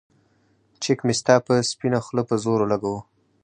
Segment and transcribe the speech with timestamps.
[0.81, 2.99] چک مې ستا پۀ سپينه خله پۀ زور اولګوو